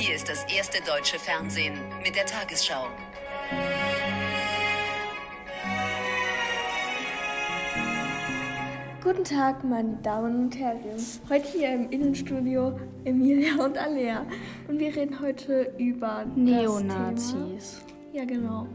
[0.00, 2.86] Hier ist das erste deutsche Fernsehen mit der Tagesschau.
[9.04, 10.80] Guten Tag, meine Damen und Herren.
[11.28, 14.24] Heute hier im Innenstudio Emilia und Alea.
[14.68, 17.34] Und wir reden heute über Neonazis.
[17.54, 18.14] Das Thema.
[18.14, 18.66] Ja, genau.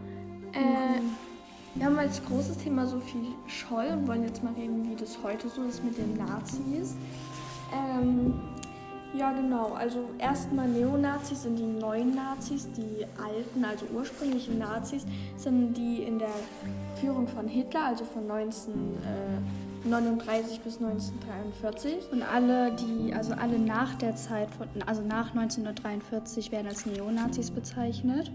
[0.54, 1.02] Äh,
[1.73, 5.50] wir haben als großes Thema Sophie Scholl und wollen jetzt mal reden, wie das heute
[5.50, 6.95] so ist mit den Nazis.
[7.73, 8.39] Ähm,
[9.18, 9.74] ja, genau.
[9.74, 15.06] Also erstmal Neonazis sind die neuen Nazis, die alten, also ursprünglichen Nazis,
[15.38, 16.34] sind die in der
[17.00, 22.12] Führung von Hitler, also von 1939 bis 1943.
[22.12, 27.52] Und alle, die, also alle nach der Zeit, von, also nach 1943 werden als Neonazis
[27.52, 28.32] bezeichnet.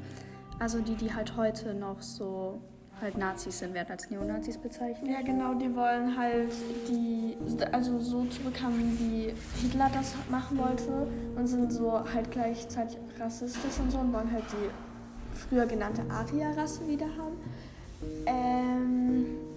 [0.59, 2.61] Also die, die halt heute noch so
[3.01, 5.11] halt Nazis sind, werden als Neonazis bezeichnet.
[5.11, 6.53] Ja, genau, die wollen halt
[6.89, 7.37] die,
[7.73, 13.91] also so zurückhaben, wie Hitler das machen wollte und sind so halt gleichzeitig rassistisch und
[13.91, 17.37] so und wollen halt die früher genannte Arya-Rasse wieder haben.
[18.27, 19.50] Ähm,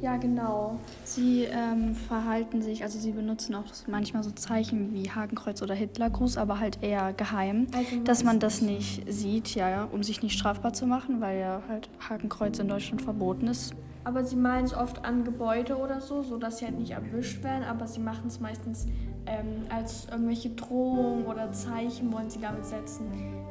[0.00, 0.78] ja, genau.
[1.04, 6.36] Sie ähm, verhalten sich, also sie benutzen auch manchmal so Zeichen wie Hakenkreuz oder Hitlergruß,
[6.36, 10.72] aber halt eher geheim, Also dass man das nicht sieht, ja, um sich nicht strafbar
[10.72, 13.74] zu machen, weil ja halt Hakenkreuz in Deutschland verboten ist.
[14.04, 17.64] Aber sie malen es oft an Gebäude oder so, sodass sie halt nicht erwischt werden,
[17.64, 18.86] aber sie machen es meistens
[19.26, 23.06] ähm, als irgendwelche Drohungen oder Zeichen wollen sie damit setzen,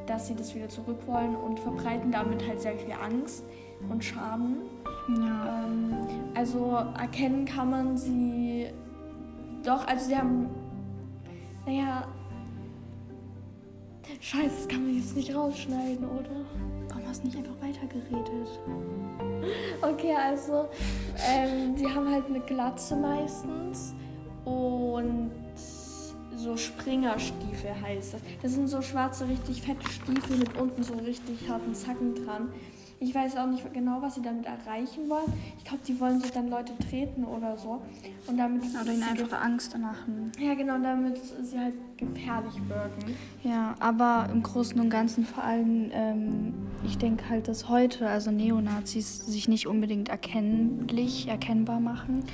[0.06, 3.44] dass sie das wieder zurück wollen und verbreiten damit halt sehr viel Angst
[3.88, 4.56] und Schaden.
[5.08, 5.64] Ja.
[5.64, 5.96] Ähm,
[6.34, 8.66] also erkennen kann man sie
[9.64, 10.48] doch, also sie haben,
[11.66, 12.06] naja,
[14.20, 16.44] scheiße, das kann man jetzt nicht rausschneiden, oder?
[16.88, 18.60] Warum hast du nicht einfach weitergeredet?
[19.82, 20.68] Okay, also
[21.28, 23.94] ähm, die haben halt eine Glatze meistens
[24.44, 25.30] und
[26.36, 28.20] so Springerstiefel heißt das.
[28.42, 32.52] Das sind so schwarze, richtig fette Stiefel mit unten so richtig harten Zacken dran.
[32.98, 35.30] Ich weiß auch nicht genau, was sie damit erreichen wollen.
[35.58, 37.82] Ich glaube, die wollen so dann Leute treten oder so.
[38.26, 40.32] Und damit Oder ihnen einfach Angst machen.
[40.38, 43.14] Ja, genau, damit sie halt gefährlich wirken.
[43.42, 48.30] Ja, aber im Großen und Ganzen vor allem, ähm, ich denke halt, dass heute, also
[48.30, 52.24] Neonazis, sich nicht unbedingt erkennlich, erkennbar machen.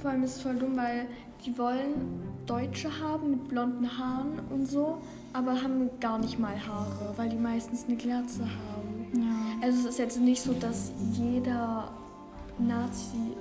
[0.00, 1.06] Vor allem ist es voll dumm, weil
[1.44, 4.98] die wollen Deutsche haben mit blonden Haaren und so,
[5.32, 8.83] aber haben gar nicht mal Haare, weil die meistens eine Glatze haben.
[9.64, 9.70] Ja.
[9.70, 11.90] Also es ist jetzt nicht so, dass jeder
[12.58, 13.34] Nazi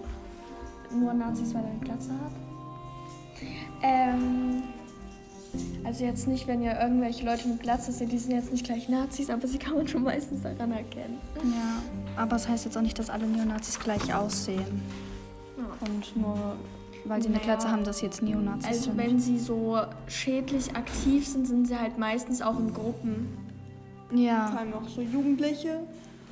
[0.92, 2.32] nur Nazis, weil er eine Glatze hat.
[3.82, 4.64] Ähm,
[5.84, 8.90] also jetzt nicht, wenn ihr irgendwelche Leute mit Glatze seht, die sind jetzt nicht gleich
[8.90, 11.18] Nazis, aber sie kann man schon meistens daran erkennen.
[11.44, 14.82] Ja, aber es heißt jetzt auch nicht, dass alle Neonazis gleich aussehen.
[15.82, 16.56] Und nur
[17.06, 17.48] weil sie eine Naja.
[17.48, 18.98] Glatze haben, dass sie jetzt Neonazis Also sind.
[18.98, 23.28] wenn sie so schädlich aktiv sind, sind sie halt meistens auch in Gruppen.
[24.10, 25.82] Vor ja, allem auch so Jugendliche.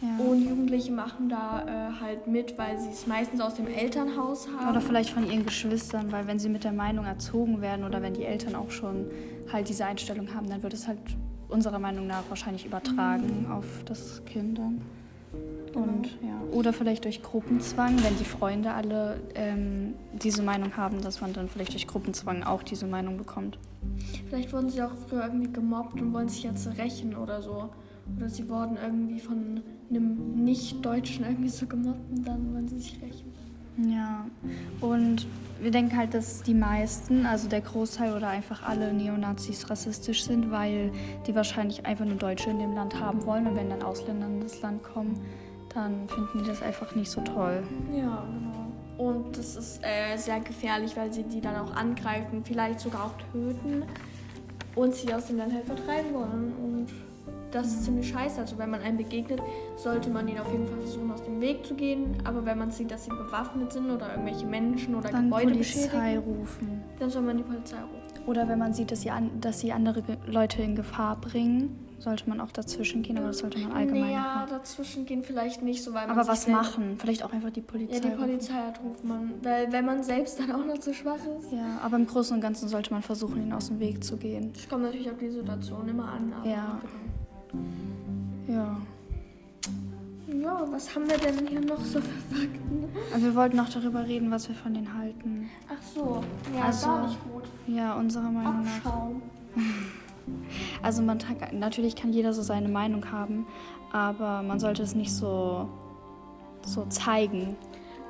[0.02, 0.24] Ja.
[0.24, 4.70] Und Jugendliche machen da äh, halt mit, weil sie es meistens aus dem Elternhaus haben.
[4.70, 8.14] Oder vielleicht von ihren Geschwistern, weil wenn sie mit der Meinung erzogen werden oder wenn
[8.14, 9.06] die Eltern auch schon
[9.52, 11.00] halt diese Einstellung haben, dann wird es halt
[11.50, 14.82] unserer Meinung nach wahrscheinlich übertragen auf das Kind dann.
[15.74, 21.22] Und ja, oder vielleicht durch Gruppenzwang, wenn die Freunde alle ähm, diese Meinung haben, dass
[21.22, 23.58] man dann vielleicht durch Gruppenzwang auch diese Meinung bekommt.
[24.28, 27.70] Vielleicht wurden sie auch früher irgendwie gemobbt und wollen sich jetzt rächen oder so.
[28.18, 33.02] Oder sie wurden irgendwie von einem Nicht-Deutschen irgendwie so gemobbt und dann wollen sie sich
[33.02, 33.32] rächen.
[33.78, 34.26] Ja,
[34.82, 35.26] und
[35.62, 40.52] wir denken halt, dass die meisten, also der Großteil oder einfach alle Neonazis rassistisch sind,
[40.52, 40.92] weil
[41.26, 44.42] die wahrscheinlich einfach nur Deutsche in dem Land haben wollen und wenn dann Ausländer in
[44.42, 45.20] das Land kommen,
[45.74, 47.64] dann finden die das einfach nicht so toll.
[47.96, 48.72] Ja, genau.
[48.98, 53.32] Und das ist äh, sehr gefährlich, weil sie die dann auch angreifen, vielleicht sogar auch
[53.32, 53.84] töten
[54.76, 56.54] und sie aus dem Land halt vertreiben wollen.
[56.62, 56.88] Und
[57.52, 58.40] das ist ziemlich scheiße.
[58.40, 59.42] Also wenn man einem begegnet,
[59.76, 62.18] sollte man ihnen auf jeden Fall versuchen, aus dem Weg zu gehen.
[62.24, 66.18] Aber wenn man sieht, dass sie bewaffnet sind oder irgendwelche Menschen oder Dann Gebäude Polizei
[66.18, 66.84] rufen.
[67.00, 68.28] dann soll man die Polizei rufen.
[68.28, 72.28] Oder wenn man sieht, dass sie, an, dass sie andere Leute in Gefahr bringen, sollte
[72.30, 74.50] man auch dazwischen gehen, aber das sollte man allgemein naja, machen.
[74.50, 76.96] dazwischen gehen vielleicht nicht so, weil man Aber was machen?
[76.97, 77.96] Vielleicht auch einfach die Polizei.
[77.96, 78.16] Ja, die.
[78.16, 81.52] Polizei ruft man, weil wenn man selbst dann auch noch zu schwach ist.
[81.52, 84.52] Ja, aber im Großen und Ganzen sollte man versuchen, ihnen aus dem Weg zu gehen.
[84.54, 86.34] Das kommt natürlich auf die Situation immer an.
[86.34, 86.82] Aber Ja.
[88.48, 88.78] Ja.
[90.28, 92.86] Ja, was haben wir denn hier noch so für Fakten?
[93.14, 95.50] Also wir wollten noch darüber reden, was wir von denen halten.
[95.70, 96.24] Ach so,
[96.56, 97.44] ja, Also- gar nicht gut.
[97.68, 98.76] Ja, unserer Meinung nach.
[98.86, 99.22] Abschaum.
[100.84, 101.18] Also man
[101.52, 103.48] natürlich kann jeder so seine Meinung haben,
[103.92, 105.68] aber man sollte es nicht so,
[106.64, 107.56] so zeigen.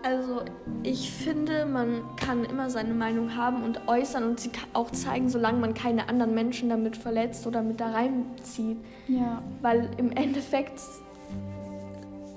[0.03, 0.41] Also
[0.83, 5.59] ich finde, man kann immer seine Meinung haben und äußern und sie auch zeigen, solange
[5.59, 8.77] man keine anderen Menschen damit verletzt oder mit da reinzieht.
[9.07, 9.43] Ja.
[9.61, 10.81] Weil im Endeffekt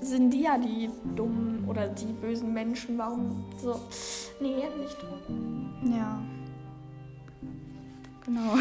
[0.00, 2.99] sind die ja die dummen oder die bösen Menschen.
[2.99, 3.81] Warum so?
[4.40, 4.99] Nee, nicht.
[5.96, 6.20] Ja.
[8.25, 8.56] Genau.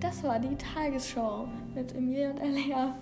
[0.00, 2.94] Das war die Tagesschau mit Emilia und Alea.